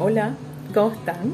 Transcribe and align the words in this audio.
Hola, 0.00 0.36
¿cómo 0.74 0.92
están? 0.92 1.32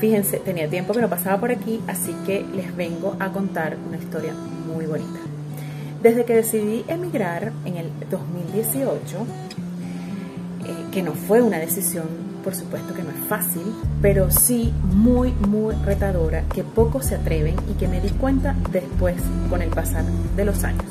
Fíjense, 0.00 0.40
tenía 0.40 0.68
tiempo 0.68 0.92
que 0.92 1.00
no 1.00 1.08
pasaba 1.08 1.38
por 1.38 1.52
aquí, 1.52 1.80
así 1.86 2.12
que 2.26 2.44
les 2.52 2.74
vengo 2.74 3.14
a 3.20 3.30
contar 3.30 3.76
una 3.86 3.96
historia 3.96 4.32
muy 4.32 4.86
bonita. 4.86 5.20
Desde 6.02 6.24
que 6.24 6.34
decidí 6.34 6.84
emigrar 6.88 7.52
en 7.64 7.76
el 7.76 7.92
2018, 8.10 9.18
eh, 10.64 10.86
que 10.90 11.04
no 11.04 11.12
fue 11.12 11.42
una 11.42 11.58
decisión, 11.58 12.08
por 12.42 12.56
supuesto 12.56 12.92
que 12.92 13.04
no 13.04 13.10
es 13.10 13.28
fácil, 13.28 13.72
pero 14.02 14.28
sí 14.32 14.72
muy, 14.82 15.30
muy 15.30 15.76
retadora, 15.76 16.42
que 16.52 16.64
pocos 16.64 17.06
se 17.06 17.14
atreven 17.14 17.54
y 17.70 17.74
que 17.74 17.86
me 17.86 18.00
di 18.00 18.10
cuenta 18.10 18.56
después 18.72 19.14
con 19.48 19.62
el 19.62 19.68
pasar 19.68 20.04
de 20.34 20.44
los 20.44 20.64
años. 20.64 20.86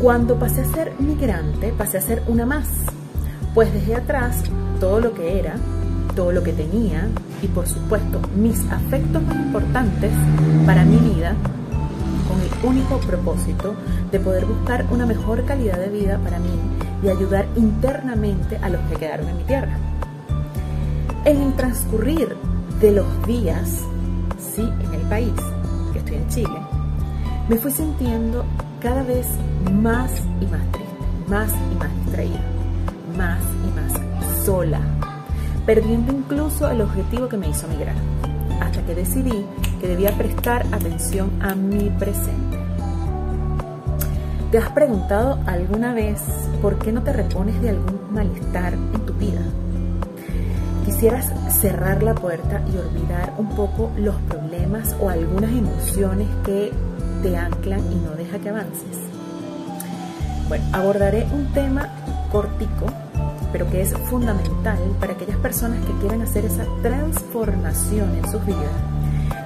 Cuando 0.00 0.38
pasé 0.38 0.60
a 0.60 0.72
ser 0.72 0.92
migrante, 1.00 1.74
pasé 1.76 1.98
a 1.98 2.02
ser 2.02 2.22
una 2.28 2.46
más, 2.46 2.68
pues 3.56 3.72
dejé 3.72 3.94
atrás 3.94 4.42
todo 4.78 5.00
lo 5.00 5.14
que 5.14 5.38
era, 5.38 5.54
todo 6.14 6.30
lo 6.30 6.42
que 6.42 6.52
tenía 6.52 7.08
y 7.40 7.46
por 7.46 7.66
supuesto 7.66 8.20
mis 8.36 8.60
afectos 8.70 9.22
más 9.22 9.34
importantes 9.34 10.12
para 10.66 10.84
mi 10.84 10.98
vida 10.98 11.34
con 12.28 12.38
el 12.38 12.70
único 12.70 12.98
propósito 12.98 13.74
de 14.12 14.20
poder 14.20 14.44
buscar 14.44 14.84
una 14.90 15.06
mejor 15.06 15.42
calidad 15.46 15.78
de 15.78 15.88
vida 15.88 16.18
para 16.22 16.38
mí 16.38 16.50
y 17.02 17.08
ayudar 17.08 17.46
internamente 17.56 18.58
a 18.58 18.68
los 18.68 18.80
que 18.90 18.96
quedaron 18.96 19.26
en 19.30 19.38
mi 19.38 19.44
tierra. 19.44 19.78
En 21.24 21.40
el 21.40 21.54
transcurrir 21.54 22.36
de 22.78 22.92
los 22.92 23.26
días, 23.26 23.80
sí, 24.54 24.70
en 24.84 25.00
el 25.00 25.08
país, 25.08 25.32
que 25.94 26.00
estoy 26.00 26.16
en 26.16 26.28
Chile, 26.28 26.60
me 27.48 27.56
fui 27.56 27.70
sintiendo 27.70 28.44
cada 28.82 29.02
vez 29.02 29.26
más 29.72 30.10
y 30.42 30.46
más 30.46 30.60
triste, 30.72 30.94
más 31.26 31.50
y 31.72 31.78
más 31.78 32.04
distraída, 32.04 32.55
más 33.16 33.40
y 33.64 33.74
más 33.74 34.44
sola, 34.44 34.80
perdiendo 35.64 36.12
incluso 36.12 36.70
el 36.70 36.80
objetivo 36.80 37.28
que 37.28 37.36
me 37.36 37.48
hizo 37.48 37.66
migrar, 37.68 37.96
hasta 38.60 38.82
que 38.82 38.94
decidí 38.94 39.44
que 39.80 39.88
debía 39.88 40.10
prestar 40.12 40.66
atención 40.72 41.30
a 41.42 41.54
mi 41.54 41.90
presente. 41.90 42.58
¿Te 44.50 44.58
has 44.58 44.70
preguntado 44.70 45.40
alguna 45.46 45.92
vez 45.92 46.22
por 46.62 46.78
qué 46.78 46.92
no 46.92 47.02
te 47.02 47.12
repones 47.12 47.60
de 47.60 47.70
algún 47.70 48.00
malestar 48.12 48.74
en 48.74 49.06
tu 49.06 49.12
vida? 49.14 49.42
Quisieras 50.84 51.32
cerrar 51.60 52.02
la 52.02 52.14
puerta 52.14 52.62
y 52.72 52.78
olvidar 52.78 53.34
un 53.38 53.48
poco 53.56 53.90
los 53.96 54.14
problemas 54.28 54.94
o 55.00 55.10
algunas 55.10 55.50
emociones 55.50 56.28
que 56.44 56.72
te 57.22 57.36
anclan 57.36 57.80
y 57.90 57.96
no 57.96 58.12
deja 58.12 58.38
que 58.38 58.50
avances. 58.50 58.96
Bueno, 60.48 60.64
abordaré 60.72 61.26
un 61.34 61.52
tema 61.52 61.90
cortico, 62.30 62.86
pero 63.56 63.70
que 63.70 63.80
es 63.80 63.94
fundamental 64.10 64.78
para 65.00 65.14
aquellas 65.14 65.38
personas 65.38 65.82
que 65.86 65.92
quieran 65.94 66.20
hacer 66.20 66.44
esa 66.44 66.66
transformación 66.82 68.14
en 68.14 68.30
sus 68.30 68.44
vidas, 68.44 68.60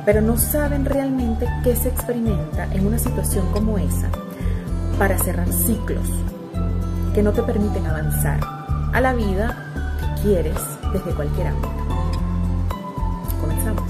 pero 0.05 0.21
no 0.21 0.37
saben 0.37 0.85
realmente 0.85 1.47
qué 1.63 1.77
se 1.77 1.91
experimenta 1.91 2.65
en 2.75 2.89
una 2.89 2.99
situación 2.99 3.47
como 3.53 3.79
esa 3.79 4.09
para 4.99 5.17
cerrar 5.17 5.47
ciclos 5.53 6.09
que 7.15 7.23
no 7.23 7.31
te 7.31 7.45
permiten 7.45 7.87
avanzar 7.87 8.41
a 8.93 9.01
la 9.01 9.13
vida 9.13 9.57
que 10.01 10.23
quieres 10.23 10.59
desde 10.93 11.15
cualquier 11.15 11.47
ámbito. 11.47 11.71
Comenzamos. 13.41 13.85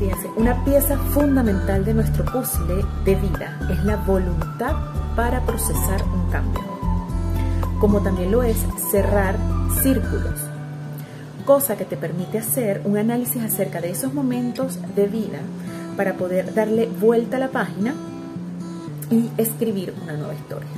Fíjense, 0.00 0.30
una 0.34 0.64
pieza 0.64 0.98
fundamental 1.14 1.84
de 1.84 1.94
nuestro 1.94 2.24
puzzle 2.24 2.84
de 3.04 3.14
vida 3.14 3.56
es 3.70 3.84
la 3.84 3.98
voluntad 3.98 4.74
para 5.14 5.40
procesar 5.46 6.02
un 6.12 6.28
cambio, 6.28 6.77
como 7.80 8.00
también 8.00 8.30
lo 8.30 8.42
es 8.42 8.56
cerrar 8.90 9.36
círculos, 9.82 10.40
cosa 11.44 11.76
que 11.76 11.84
te 11.84 11.96
permite 11.96 12.38
hacer 12.38 12.82
un 12.84 12.96
análisis 12.96 13.42
acerca 13.42 13.80
de 13.80 13.90
esos 13.90 14.12
momentos 14.12 14.78
de 14.94 15.06
vida 15.06 15.38
para 15.96 16.14
poder 16.14 16.54
darle 16.54 16.86
vuelta 16.86 17.36
a 17.36 17.40
la 17.40 17.48
página 17.48 17.94
y 19.10 19.30
escribir 19.38 19.94
una 20.02 20.16
nueva 20.16 20.34
historia. 20.34 20.68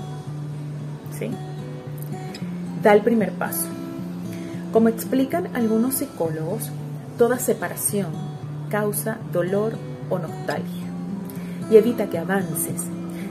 ¿Sí? 1.18 1.30
Da 2.82 2.92
el 2.92 3.02
primer 3.02 3.32
paso. 3.32 3.66
Como 4.72 4.88
explican 4.88 5.48
algunos 5.54 5.96
psicólogos, 5.96 6.70
toda 7.18 7.38
separación 7.38 8.12
causa 8.70 9.18
dolor 9.32 9.76
o 10.08 10.18
nostalgia 10.18 10.86
y 11.70 11.76
evita 11.76 12.08
que 12.08 12.18
avances, 12.18 12.82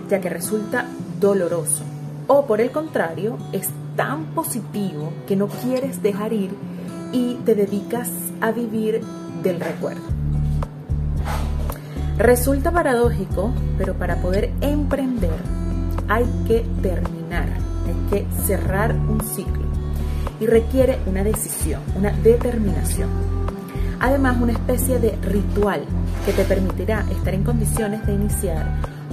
ya 0.10 0.20
que 0.20 0.30
resulta 0.30 0.86
doloroso. 1.20 1.84
O 2.32 2.46
por 2.46 2.62
el 2.62 2.70
contrario, 2.70 3.40
es 3.54 3.70
tan 3.96 4.26
positivo 4.36 5.12
que 5.28 5.36
no 5.36 5.48
quieres 5.48 6.04
dejar 6.04 6.32
ir 6.32 6.52
y 7.12 7.34
te 7.44 7.56
dedicas 7.56 8.08
a 8.40 8.52
vivir 8.52 9.02
del 9.42 9.60
recuerdo. 9.60 10.04
Resulta 12.20 12.72
paradójico, 12.72 13.52
pero 13.80 13.96
para 13.96 14.18
poder 14.18 14.52
emprender 14.62 15.34
hay 16.08 16.26
que 16.48 16.68
terminar, 16.84 17.48
hay 17.88 18.10
que 18.12 18.28
cerrar 18.46 18.94
un 18.94 19.22
ciclo 19.22 19.66
y 20.40 20.46
requiere 20.46 21.00
una 21.08 21.24
decisión, 21.24 21.82
una 21.96 22.12
determinación. 22.12 23.10
Además, 24.00 24.38
una 24.40 24.52
especie 24.52 25.00
de 25.00 25.18
ritual 25.24 25.82
que 26.28 26.34
te 26.34 26.44
permitirá 26.44 27.04
estar 27.10 27.34
en 27.34 27.44
condiciones 27.44 28.06
de 28.06 28.14
iniciar 28.14 28.68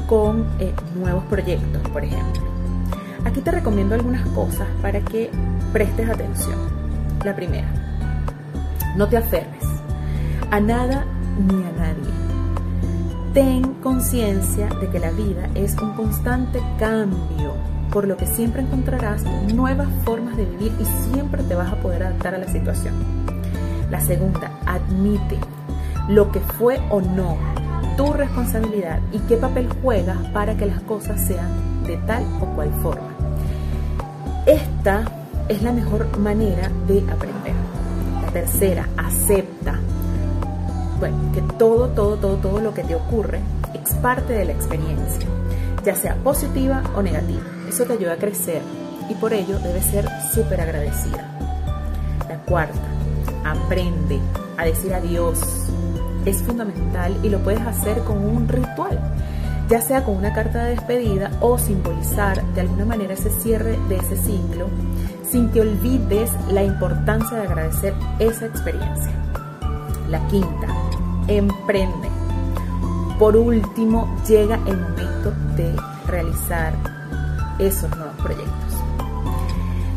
con 0.07 0.47
eh, 0.61 0.75
nuevos 0.95 1.25
proyectos, 1.25 1.81
por 1.89 2.05
ejemplo. 2.05 2.56
Aquí 3.27 3.41
te 3.41 3.51
recomiendo 3.51 3.97
algunas 3.97 4.25
cosas 4.29 4.69
para 4.81 5.01
que 5.01 5.31
prestes 5.73 6.09
atención. 6.09 6.61
La 7.25 7.35
primera, 7.35 7.67
no 8.97 9.09
te 9.09 9.17
aferres 9.17 9.65
a 10.53 10.61
nada 10.61 11.05
ni 11.37 11.57
a 11.65 11.73
nadie. 11.73 12.13
Ten 13.35 13.75
conciencia 13.83 14.69
de 14.81 14.89
que 14.91 15.01
la 15.01 15.11
vida 15.11 15.49
es 15.57 15.77
un 15.83 15.95
constante 15.95 16.63
cambio, 16.79 17.55
por 17.91 18.07
lo 18.07 18.17
que 18.17 18.29
siempre 18.29 18.63
encontrarás 18.63 19.25
nuevas 19.53 19.89
formas 20.05 20.37
de 20.37 20.45
vivir 20.45 20.73
y 20.79 20.85
siempre 21.11 21.43
te 21.43 21.57
vas 21.57 21.73
a 21.73 21.81
poder 21.81 22.05
adaptar 22.05 22.37
a 22.37 22.39
la 22.39 22.47
situación. 22.47 22.95
La 23.91 24.01
segunda, 24.01 24.53
admite 24.67 25.37
lo 26.09 26.31
que 26.31 26.39
fue 26.39 26.81
o 26.91 27.01
no 27.01 27.37
tu 27.97 28.13
responsabilidad 28.13 29.01
y 29.11 29.19
qué 29.21 29.37
papel 29.37 29.69
juegas 29.83 30.19
para 30.33 30.57
que 30.57 30.67
las 30.67 30.81
cosas 30.83 31.21
sean 31.27 31.83
de 31.85 31.97
tal 31.99 32.25
o 32.41 32.47
cual 32.55 32.71
forma. 32.83 33.06
Es 35.49 35.63
la 35.63 35.73
mejor 35.73 36.17
manera 36.17 36.71
de 36.87 37.01
aprender. 37.11 37.55
La 38.23 38.31
tercera, 38.31 38.89
acepta 38.97 39.81
bueno, 41.01 41.33
que 41.35 41.43
todo, 41.59 41.89
todo, 41.89 42.17
todo, 42.17 42.37
todo 42.37 42.61
lo 42.61 42.73
que 42.73 42.85
te 42.85 42.95
ocurre 42.95 43.41
es 43.75 43.95
parte 43.95 44.35
de 44.35 44.45
la 44.45 44.53
experiencia, 44.53 45.27
ya 45.85 45.97
sea 45.97 46.15
positiva 46.15 46.85
o 46.95 47.03
negativa. 47.03 47.43
Eso 47.69 47.83
te 47.83 47.95
ayuda 47.95 48.13
a 48.13 48.17
crecer 48.17 48.63
y 49.11 49.15
por 49.15 49.33
ello 49.33 49.59
debes 49.59 49.87
ser 49.87 50.09
súper 50.33 50.61
agradecida. 50.61 51.37
La 52.29 52.39
cuarta, 52.47 52.79
aprende 53.45 54.21
a 54.57 54.67
decir 54.67 54.95
adiós. 54.95 55.41
Es 56.25 56.43
fundamental 56.43 57.17
y 57.25 57.29
lo 57.29 57.41
puedes 57.41 57.61
hacer 57.63 57.99
con 58.05 58.19
un 58.19 58.47
ritual, 58.47 59.01
ya 59.69 59.81
sea 59.81 60.05
con 60.05 60.17
una 60.17 60.33
carta 60.33 60.65
de 60.65 60.71
despedida 60.71 61.31
o 61.41 61.59
simbolizar 61.59 62.43
de 62.55 62.61
alguna 62.61 62.85
manera 62.85 63.15
ese 63.15 63.31
cierre 63.31 63.79
de 63.89 63.97
ese 63.97 64.17
ciclo, 64.17 64.69
sin 65.29 65.51
que 65.51 65.61
olvides 65.61 66.31
la 66.53 66.63
importancia 66.63 67.39
de 67.39 67.47
agradecer 67.47 67.95
esa 68.19 68.47
experiencia. 68.47 69.13
La 70.09 70.25
quinta, 70.29 70.69
emprende. 71.27 72.09
Por 73.19 73.37
último, 73.37 74.15
llega 74.27 74.57
el 74.67 74.77
momento 74.79 75.33
de 75.57 75.75
realizar 76.07 76.75
esos 77.59 77.91
nuevos 77.97 78.15
proyectos. 78.23 78.75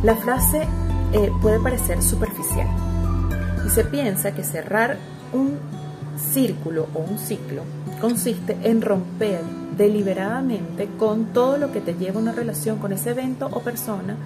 La 0.02 0.16
frase 0.16 0.68
eh, 1.13 1.31
puede 1.41 1.59
parecer 1.59 2.02
superficial, 2.02 2.68
y 3.66 3.70
se 3.70 3.84
piensa 3.84 4.34
que 4.34 4.44
cerrar 4.44 4.97
un 5.34 5.59
círculo 6.17 6.88
o 6.94 6.99
un 6.99 7.20
ciclo 7.20 7.64
consiste 7.99 8.57
en 8.63 8.81
romper 8.81 9.41
deliberadamente 9.78 10.90
con 10.97 11.28
todo 11.28 11.57
lo 11.57 11.72
que 11.72 11.81
te 11.81 11.93
lleva 11.93 12.19
a 12.19 12.22
una 12.22 12.31
relación 12.31 12.79
con 12.79 12.91
ese 12.91 13.11
evento 13.11 13.47
o 13.51 13.61
persona 13.61 14.17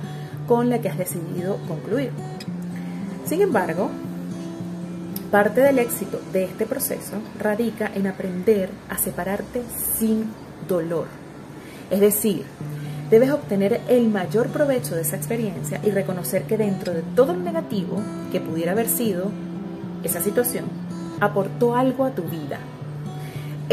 con 0.48 0.70
la 0.70 0.80
que 0.80 0.90
has 0.90 0.98
decidido 0.98 1.58
concluir. 1.68 2.12
Sin 3.26 3.42
embargo, 3.42 3.90
parte 5.32 5.62
del 5.62 5.80
éxito 5.80 6.20
de 6.32 6.46
este 6.46 6.66
proceso 6.66 7.14
radica 7.40 7.92
en 7.94 8.08
aprender 8.08 8.70
a 8.90 8.98
separarte 8.98 9.62
sin 9.98 10.26
dolor. 10.68 11.08
Es 11.90 12.00
decir, 12.00 12.46
Debes 13.14 13.30
obtener 13.30 13.80
el 13.90 14.10
mayor 14.10 14.48
provecho 14.48 14.96
de 14.96 15.02
esa 15.02 15.18
experiencia 15.18 15.80
y 15.84 15.92
reconocer 15.92 16.46
que 16.46 16.58
dentro 16.58 16.94
de 16.94 17.04
todo 17.16 17.34
lo 17.34 17.42
negativo 17.42 18.02
que 18.32 18.40
pudiera 18.40 18.72
haber 18.72 18.90
sido 18.90 19.30
esa 20.04 20.20
situación, 20.20 20.66
aportó 21.20 21.76
algo 21.76 22.06
a 22.06 22.16
tu 22.16 22.24
vida. 22.24 22.58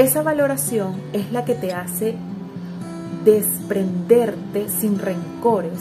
Esa 0.00 0.22
valoración 0.22 0.94
es 1.12 1.30
la 1.30 1.44
que 1.44 1.54
te 1.54 1.74
hace 1.74 2.14
desprenderte 3.22 4.70
sin 4.70 4.98
rencores 4.98 5.78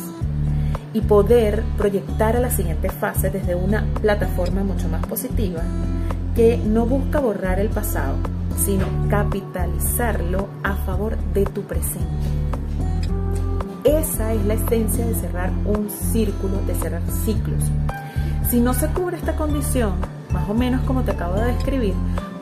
y 0.92 1.00
poder 1.00 1.64
proyectar 1.78 2.36
a 2.36 2.42
la 2.42 2.50
siguiente 2.50 2.90
fase 2.90 3.30
desde 3.30 3.56
una 3.56 3.86
plataforma 4.02 4.62
mucho 4.62 4.90
más 4.90 5.06
positiva 5.06 5.62
que 6.36 6.58
no 6.58 6.86
busca 6.86 7.22
borrar 7.22 7.62
el 7.62 7.70
pasado, 7.70 8.18
sino 8.58 8.88
capitalizarlo 9.10 10.50
a 10.64 10.76
favor 10.76 11.16
de 11.34 11.46
tu 11.46 11.62
presente. 11.62 12.28
Esa 13.86 14.34
es 14.34 14.46
la 14.46 14.56
esencia 14.56 15.06
de 15.06 15.16
cerrar 15.16 15.54
un 15.64 15.90
círculo, 15.90 16.62
de 16.68 16.76
cerrar 16.76 17.04
ciclos. 17.24 17.64
Si 18.50 18.60
no 18.60 18.74
se 18.74 18.88
cubre 18.88 19.16
esta 19.16 19.38
condición, 19.38 19.94
más 20.34 20.50
o 20.50 20.54
menos 20.54 20.82
como 20.82 21.04
te 21.04 21.12
acabo 21.12 21.36
de 21.36 21.54
describir, 21.54 21.94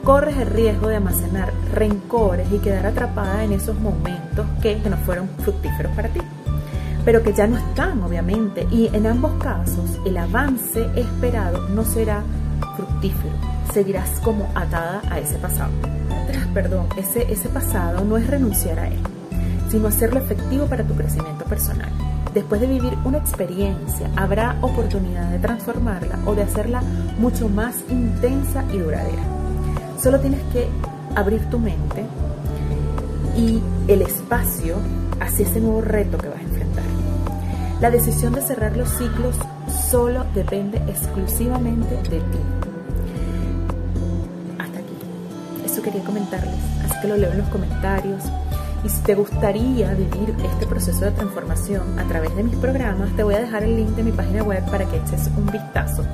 corres 0.04 0.36
el 0.36 0.48
riesgo 0.48 0.88
de 0.88 0.96
almacenar 0.96 1.52
rencores 1.72 2.50
y 2.52 2.58
quedar 2.58 2.86
atrapada 2.86 3.44
en 3.44 3.52
esos 3.52 3.78
momentos 3.78 4.46
que, 4.62 4.80
que 4.80 4.90
no 4.90 4.96
fueron 4.98 5.28
fructíferos 5.38 5.94
para 5.94 6.08
ti 6.08 6.20
pero 7.08 7.22
que 7.22 7.32
ya 7.32 7.46
no 7.46 7.56
están, 7.56 8.02
obviamente. 8.02 8.66
Y 8.70 8.94
en 8.94 9.06
ambos 9.06 9.32
casos, 9.42 9.98
el 10.04 10.18
avance 10.18 10.86
esperado 10.94 11.66
no 11.70 11.82
será 11.82 12.22
fructífero. 12.76 13.32
Seguirás 13.72 14.20
como 14.20 14.46
atada 14.54 15.00
a 15.10 15.18
ese 15.18 15.38
pasado. 15.38 15.70
Perdón, 16.52 16.86
ese, 16.98 17.30
ese 17.32 17.48
pasado 17.48 18.04
no 18.04 18.18
es 18.18 18.26
renunciar 18.26 18.78
a 18.80 18.88
él, 18.88 18.98
sino 19.70 19.88
hacerlo 19.88 20.20
efectivo 20.20 20.66
para 20.66 20.84
tu 20.84 20.94
crecimiento 20.94 21.46
personal. 21.46 21.88
Después 22.34 22.60
de 22.60 22.66
vivir 22.66 22.92
una 23.06 23.16
experiencia, 23.16 24.10
habrá 24.14 24.58
oportunidad 24.60 25.30
de 25.30 25.38
transformarla 25.38 26.18
o 26.26 26.34
de 26.34 26.42
hacerla 26.42 26.82
mucho 27.18 27.48
más 27.48 27.76
intensa 27.88 28.64
y 28.70 28.78
duradera. 28.80 29.22
Solo 30.00 30.20
tienes 30.20 30.40
que 30.52 30.68
abrir 31.16 31.44
tu 31.50 31.58
mente 31.58 32.04
y 33.36 33.60
el 33.88 34.02
espacio 34.02 34.76
hacia 35.18 35.44
ese 35.44 35.60
nuevo 35.60 35.80
reto 35.80 36.16
que 36.18 36.28
vas 36.28 36.38
a 36.38 36.42
enfrentar. 36.42 36.84
La 37.80 37.90
decisión 37.90 38.32
de 38.32 38.42
cerrar 38.42 38.76
los 38.76 38.90
ciclos 38.90 39.34
solo 39.90 40.24
depende 40.36 40.78
exclusivamente 40.86 41.96
de 41.96 42.20
ti. 42.20 42.38
Hasta 44.58 44.78
aquí. 44.78 44.94
Eso 45.66 45.82
quería 45.82 46.04
comentarles, 46.04 46.54
así 46.84 47.00
que 47.02 47.08
lo 47.08 47.16
leo 47.16 47.32
en 47.32 47.38
los 47.38 47.48
comentarios. 47.48 48.22
Y 48.84 48.88
si 48.88 49.00
te 49.00 49.16
gustaría 49.16 49.94
vivir 49.94 50.36
este 50.44 50.64
proceso 50.66 51.06
de 51.06 51.10
transformación 51.10 51.98
a 51.98 52.04
través 52.04 52.36
de 52.36 52.44
mis 52.44 52.54
programas, 52.54 53.10
te 53.16 53.24
voy 53.24 53.34
a 53.34 53.40
dejar 53.40 53.64
el 53.64 53.74
link 53.74 53.90
de 53.90 54.04
mi 54.04 54.12
página 54.12 54.44
web 54.44 54.64
para 54.70 54.84
que 54.84 54.98
eches 54.98 55.28
un 55.36 55.46
vistazo 55.46 56.04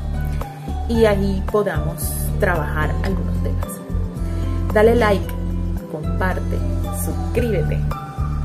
y 0.88 1.04
ahí 1.04 1.42
podamos 1.50 2.12
trabajar 2.40 2.94
algunos 3.02 3.42
temas. 3.42 3.68
Dale 4.72 4.94
like, 4.96 5.26
comparte, 5.90 6.58
suscríbete 7.04 7.80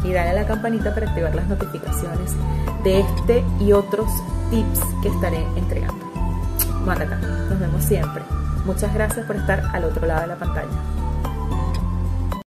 y 0.03 0.13
dale 0.13 0.29
a 0.29 0.33
la 0.33 0.45
campanita 0.45 0.93
para 0.93 1.07
activar 1.07 1.35
las 1.35 1.47
notificaciones 1.47 2.31
de 2.83 3.01
este 3.01 3.43
y 3.59 3.73
otros 3.73 4.09
tips 4.49 4.79
que 5.01 5.09
estaré 5.09 5.45
entregando. 5.55 6.05
Mátata, 6.85 7.17
nos 7.17 7.59
vemos 7.59 7.83
siempre. 7.83 8.23
Muchas 8.65 8.93
gracias 8.93 9.25
por 9.25 9.35
estar 9.35 9.63
al 9.73 9.85
otro 9.85 10.05
lado 10.05 10.21
de 10.21 10.27
la 10.27 10.35
pantalla. 10.35 10.69